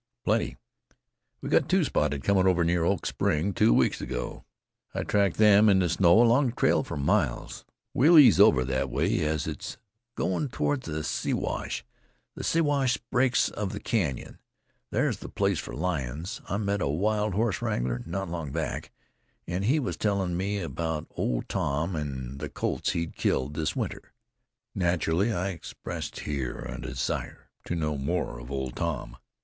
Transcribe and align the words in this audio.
"Plenty. 0.25 0.57
I've 1.43 1.51
got 1.51 1.69
two 1.69 1.83
spotted 1.83 2.23
near 2.27 2.33
Clark 2.33 3.05
Spring. 3.05 3.37
Comin' 3.37 3.47
over 3.49 3.53
two 3.53 3.71
weeks 3.71 4.01
ago 4.01 4.45
I 4.95 5.03
tracked 5.03 5.37
them 5.37 5.69
in 5.69 5.77
the 5.77 5.89
snow 5.89 6.19
along 6.23 6.47
the 6.47 6.51
trail 6.55 6.81
for 6.81 6.97
miles. 6.97 7.65
We'll 7.93 8.15
ooze 8.17 8.39
over 8.39 8.65
that 8.65 8.89
way, 8.89 9.19
as 9.19 9.45
it's 9.45 9.77
goin' 10.15 10.49
toward 10.49 10.81
the 10.81 11.03
Siwash. 11.03 11.85
The 12.33 12.43
Siwash 12.43 12.97
breaks 13.11 13.49
of 13.49 13.73
the 13.73 13.79
Canyon 13.79 14.39
there's 14.89 15.17
the 15.17 15.29
place 15.29 15.59
for 15.59 15.75
lions. 15.75 16.41
I 16.49 16.57
met 16.57 16.81
a 16.81 16.87
wild 16.87 17.35
horse 17.35 17.61
wrangler 17.61 18.01
not 18.03 18.27
long 18.27 18.51
back, 18.51 18.91
an' 19.45 19.61
he 19.61 19.77
was 19.79 19.97
tellin' 19.97 20.35
me 20.35 20.57
about 20.61 21.05
Old 21.11 21.47
Tom 21.47 21.95
an' 21.95 22.39
the 22.39 22.49
colts 22.49 22.93
he'd 22.93 23.15
killed 23.15 23.53
this 23.53 23.75
winter." 23.75 24.11
Naturally, 24.73 25.31
I 25.31 25.49
here 25.49 25.55
expressed 25.55 26.25
a 26.27 26.79
desire 26.81 27.51
to 27.65 27.75
know 27.75 27.99
more 27.99 28.39
of 28.39 28.49
Old 28.49 28.75
Tom. 28.77 29.17